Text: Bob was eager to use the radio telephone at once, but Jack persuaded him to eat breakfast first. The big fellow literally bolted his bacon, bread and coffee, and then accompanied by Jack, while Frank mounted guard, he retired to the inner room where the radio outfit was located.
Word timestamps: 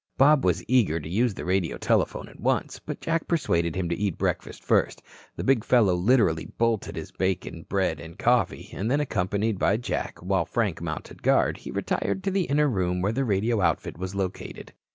Bob 0.17 0.43
was 0.43 0.65
eager 0.67 0.99
to 0.99 1.07
use 1.07 1.35
the 1.35 1.45
radio 1.45 1.77
telephone 1.77 2.27
at 2.27 2.39
once, 2.39 2.79
but 2.79 2.99
Jack 2.99 3.27
persuaded 3.27 3.75
him 3.75 3.87
to 3.87 3.95
eat 3.95 4.17
breakfast 4.17 4.63
first. 4.63 5.03
The 5.35 5.43
big 5.43 5.63
fellow 5.63 5.93
literally 5.93 6.45
bolted 6.57 6.95
his 6.95 7.11
bacon, 7.11 7.67
bread 7.69 7.99
and 7.99 8.17
coffee, 8.17 8.71
and 8.73 8.89
then 8.89 8.99
accompanied 8.99 9.59
by 9.59 9.77
Jack, 9.77 10.17
while 10.17 10.45
Frank 10.47 10.81
mounted 10.81 11.21
guard, 11.21 11.57
he 11.57 11.69
retired 11.69 12.23
to 12.23 12.31
the 12.31 12.45
inner 12.45 12.67
room 12.67 13.03
where 13.03 13.13
the 13.13 13.23
radio 13.25 13.61
outfit 13.61 13.95
was 13.99 14.15
located. 14.15 14.73